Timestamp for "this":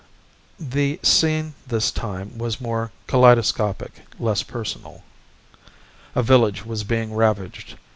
1.67-1.91